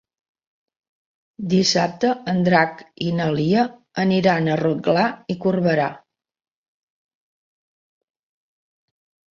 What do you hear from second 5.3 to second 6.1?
i Corberà.